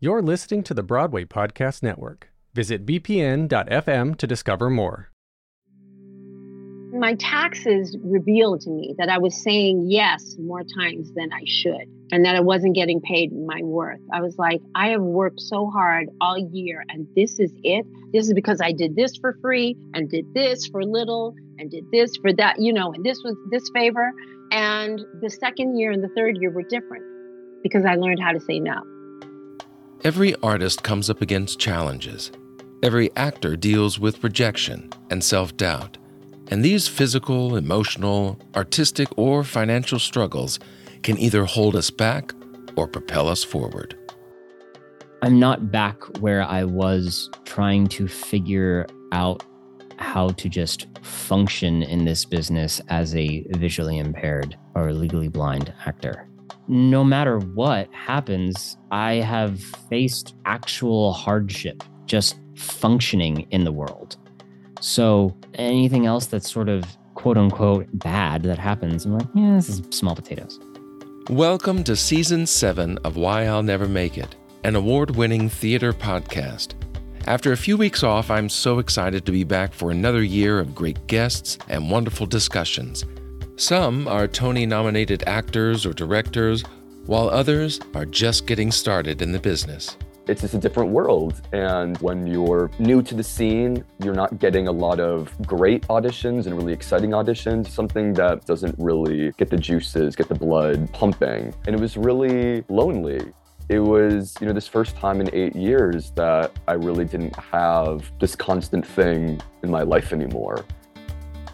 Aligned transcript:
You're 0.00 0.22
listening 0.22 0.62
to 0.62 0.74
the 0.74 0.84
Broadway 0.84 1.24
Podcast 1.24 1.82
Network. 1.82 2.30
Visit 2.54 2.86
bpn.fm 2.86 4.16
to 4.16 4.26
discover 4.28 4.70
more. 4.70 5.08
My 6.92 7.14
taxes 7.14 7.96
revealed 8.04 8.60
to 8.60 8.70
me 8.70 8.94
that 8.98 9.08
I 9.08 9.18
was 9.18 9.34
saying 9.34 9.86
yes 9.90 10.36
more 10.38 10.62
times 10.78 11.12
than 11.14 11.32
I 11.32 11.42
should 11.46 11.88
and 12.12 12.24
that 12.24 12.36
I 12.36 12.40
wasn't 12.40 12.76
getting 12.76 13.00
paid 13.00 13.32
my 13.32 13.60
worth. 13.64 13.98
I 14.12 14.20
was 14.20 14.38
like, 14.38 14.60
I 14.76 14.90
have 14.90 15.02
worked 15.02 15.40
so 15.40 15.68
hard 15.68 16.06
all 16.20 16.38
year 16.38 16.84
and 16.90 17.08
this 17.16 17.40
is 17.40 17.52
it. 17.64 17.84
This 18.12 18.28
is 18.28 18.34
because 18.34 18.60
I 18.60 18.70
did 18.70 18.94
this 18.94 19.16
for 19.16 19.36
free 19.42 19.76
and 19.94 20.08
did 20.08 20.32
this 20.32 20.68
for 20.68 20.84
little 20.84 21.34
and 21.58 21.72
did 21.72 21.90
this 21.90 22.16
for 22.18 22.32
that, 22.34 22.60
you 22.60 22.72
know, 22.72 22.92
and 22.92 23.04
this 23.04 23.18
was 23.24 23.34
this 23.50 23.68
favor. 23.74 24.12
And 24.52 25.00
the 25.20 25.28
second 25.28 25.76
year 25.76 25.90
and 25.90 26.04
the 26.04 26.10
third 26.16 26.36
year 26.36 26.52
were 26.52 26.62
different 26.62 27.02
because 27.64 27.84
I 27.84 27.96
learned 27.96 28.20
how 28.22 28.30
to 28.30 28.38
say 28.38 28.60
no. 28.60 28.80
Every 30.04 30.36
artist 30.36 30.84
comes 30.84 31.10
up 31.10 31.22
against 31.22 31.58
challenges. 31.58 32.30
Every 32.84 33.10
actor 33.16 33.56
deals 33.56 33.98
with 33.98 34.22
rejection 34.22 34.90
and 35.10 35.24
self 35.24 35.56
doubt. 35.56 35.98
And 36.52 36.64
these 36.64 36.86
physical, 36.86 37.56
emotional, 37.56 38.38
artistic, 38.54 39.08
or 39.18 39.42
financial 39.42 39.98
struggles 39.98 40.60
can 41.02 41.18
either 41.18 41.44
hold 41.44 41.74
us 41.74 41.90
back 41.90 42.32
or 42.76 42.86
propel 42.86 43.26
us 43.26 43.42
forward. 43.42 43.98
I'm 45.22 45.40
not 45.40 45.72
back 45.72 46.00
where 46.20 46.42
I 46.42 46.62
was 46.62 47.28
trying 47.44 47.88
to 47.88 48.06
figure 48.06 48.86
out 49.10 49.42
how 49.96 50.28
to 50.28 50.48
just 50.48 50.86
function 51.02 51.82
in 51.82 52.04
this 52.04 52.24
business 52.24 52.80
as 52.88 53.16
a 53.16 53.44
visually 53.56 53.98
impaired 53.98 54.56
or 54.76 54.92
legally 54.92 55.28
blind 55.28 55.74
actor. 55.84 56.27
No 56.70 57.02
matter 57.02 57.38
what 57.38 57.88
happens, 57.94 58.76
I 58.90 59.14
have 59.14 59.58
faced 59.88 60.34
actual 60.44 61.14
hardship 61.14 61.82
just 62.04 62.38
functioning 62.56 63.46
in 63.50 63.64
the 63.64 63.72
world. 63.72 64.18
So 64.78 65.34
anything 65.54 66.04
else 66.04 66.26
that's 66.26 66.52
sort 66.52 66.68
of 66.68 66.84
quote 67.14 67.38
unquote 67.38 67.86
bad 67.94 68.42
that 68.42 68.58
happens, 68.58 69.06
I'm 69.06 69.16
like, 69.16 69.26
yeah, 69.34 69.54
this 69.54 69.70
is 69.70 69.82
small 69.88 70.14
potatoes. 70.14 70.60
Welcome 71.30 71.84
to 71.84 71.96
season 71.96 72.44
seven 72.44 72.98
of 72.98 73.16
Why 73.16 73.46
I'll 73.46 73.62
Never 73.62 73.88
Make 73.88 74.18
It, 74.18 74.36
an 74.64 74.76
award 74.76 75.16
winning 75.16 75.48
theater 75.48 75.94
podcast. 75.94 76.74
After 77.26 77.52
a 77.52 77.56
few 77.56 77.78
weeks 77.78 78.02
off, 78.02 78.30
I'm 78.30 78.50
so 78.50 78.78
excited 78.78 79.24
to 79.24 79.32
be 79.32 79.42
back 79.42 79.72
for 79.72 79.90
another 79.90 80.22
year 80.22 80.58
of 80.58 80.74
great 80.74 81.06
guests 81.06 81.56
and 81.70 81.90
wonderful 81.90 82.26
discussions. 82.26 83.06
Some 83.58 84.06
are 84.06 84.28
Tony 84.28 84.66
nominated 84.66 85.24
actors 85.26 85.84
or 85.84 85.92
directors, 85.92 86.62
while 87.06 87.28
others 87.28 87.80
are 87.92 88.06
just 88.06 88.46
getting 88.46 88.70
started 88.70 89.20
in 89.20 89.32
the 89.32 89.40
business 89.40 89.96
it's 90.28 90.42
just 90.42 90.52
a 90.52 90.58
different 90.58 90.90
world. 90.90 91.40
And 91.52 91.96
when 91.98 92.26
you're 92.26 92.70
new 92.78 93.02
to 93.02 93.14
the 93.14 93.22
scene, 93.24 93.82
you're 94.04 94.14
not 94.14 94.38
getting 94.38 94.68
a 94.68 94.72
lot 94.72 95.00
of 95.00 95.34
great 95.46 95.88
auditions 95.88 96.46
and 96.46 96.54
really 96.54 96.72
exciting 96.72 97.10
auditions, 97.10 97.68
something 97.68 98.12
that 98.12 98.44
doesn't 98.44 98.74
really 98.78 99.32
get 99.38 99.48
the 99.48 99.56
juices, 99.56 100.14
get 100.14 100.28
the 100.28 100.34
blood 100.34 100.92
pumping. 100.92 101.54
And 101.66 101.74
it 101.74 101.80
was 101.80 101.96
really 101.96 102.62
lonely. 102.68 103.32
It 103.70 103.80
was, 103.80 104.34
you 104.40 104.46
know, 104.46 104.52
this 104.52 104.68
first 104.68 104.96
time 104.96 105.20
in 105.20 105.34
eight 105.34 105.56
years 105.56 106.10
that 106.12 106.52
I 106.68 106.74
really 106.74 107.06
didn't 107.06 107.36
have 107.36 108.10
this 108.20 108.36
constant 108.36 108.86
thing 108.86 109.40
in 109.62 109.70
my 109.70 109.82
life 109.82 110.12
anymore. 110.12 110.64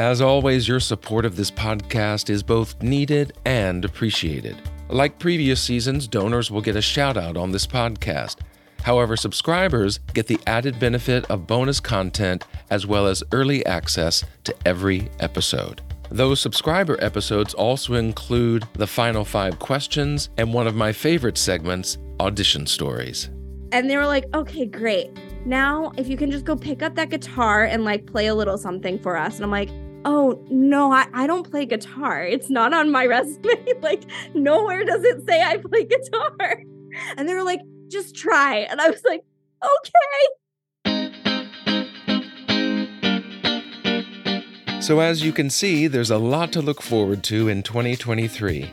As 0.00 0.22
always, 0.22 0.66
your 0.66 0.80
support 0.80 1.26
of 1.26 1.36
this 1.36 1.50
podcast 1.50 2.30
is 2.30 2.42
both 2.42 2.82
needed 2.82 3.34
and 3.44 3.84
appreciated. 3.84 4.56
Like 4.88 5.18
previous 5.18 5.60
seasons, 5.60 6.08
donors 6.08 6.50
will 6.50 6.62
get 6.62 6.74
a 6.74 6.80
shout 6.80 7.18
out 7.18 7.36
on 7.36 7.52
this 7.52 7.66
podcast. 7.66 8.38
However, 8.82 9.14
subscribers 9.14 9.98
get 10.14 10.26
the 10.26 10.40
added 10.46 10.80
benefit 10.80 11.30
of 11.30 11.46
bonus 11.46 11.80
content 11.80 12.44
as 12.70 12.86
well 12.86 13.06
as 13.06 13.22
early 13.32 13.64
access 13.66 14.24
to 14.44 14.54
every 14.64 15.10
episode. 15.20 15.82
Those 16.08 16.40
subscriber 16.40 16.96
episodes 17.04 17.52
also 17.52 17.92
include 17.92 18.66
the 18.72 18.86
final 18.86 19.26
five 19.26 19.58
questions 19.58 20.30
and 20.38 20.54
one 20.54 20.66
of 20.66 20.74
my 20.74 20.92
favorite 20.92 21.36
segments, 21.36 21.98
audition 22.20 22.66
stories. 22.66 23.28
And 23.72 23.90
they 23.90 23.98
were 23.98 24.06
like, 24.06 24.24
okay, 24.32 24.64
great. 24.64 25.10
Now, 25.44 25.92
if 25.98 26.08
you 26.08 26.16
can 26.16 26.30
just 26.30 26.46
go 26.46 26.56
pick 26.56 26.82
up 26.82 26.94
that 26.94 27.10
guitar 27.10 27.64
and 27.64 27.84
like 27.84 28.06
play 28.06 28.28
a 28.28 28.34
little 28.34 28.56
something 28.56 28.98
for 28.98 29.18
us. 29.18 29.36
And 29.36 29.44
I'm 29.44 29.50
like, 29.50 29.68
oh, 30.04 30.44
no, 30.50 30.92
I, 30.92 31.06
I 31.12 31.26
don't 31.26 31.48
play 31.48 31.66
guitar. 31.66 32.22
It's 32.24 32.50
not 32.50 32.72
on 32.72 32.90
my 32.90 33.06
resume. 33.06 33.80
like, 33.82 34.02
nowhere 34.34 34.84
does 34.84 35.04
it 35.04 35.26
say 35.26 35.42
I 35.42 35.58
play 35.58 35.84
guitar. 35.84 36.62
And 37.16 37.28
they 37.28 37.34
were 37.34 37.44
like, 37.44 37.60
just 37.88 38.14
try. 38.14 38.58
And 38.70 38.80
I 38.80 38.90
was 38.90 39.02
like, 39.04 39.22
okay. 39.62 40.26
So, 44.80 45.00
as 45.00 45.22
you 45.22 45.32
can 45.32 45.50
see, 45.50 45.86
there's 45.86 46.10
a 46.10 46.18
lot 46.18 46.52
to 46.52 46.62
look 46.62 46.80
forward 46.80 47.22
to 47.24 47.48
in 47.48 47.62
2023. 47.62 48.72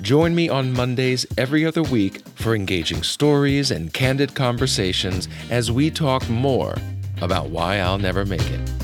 Join 0.00 0.34
me 0.34 0.48
on 0.48 0.72
Mondays 0.72 1.26
every 1.38 1.64
other 1.64 1.82
week 1.82 2.26
for 2.34 2.54
engaging 2.54 3.02
stories 3.02 3.70
and 3.70 3.92
candid 3.92 4.34
conversations 4.34 5.28
as 5.50 5.70
we 5.70 5.90
talk 5.90 6.28
more 6.28 6.74
about 7.20 7.50
why 7.50 7.76
I'll 7.76 7.98
never 7.98 8.24
make 8.24 8.50
it. 8.50 8.83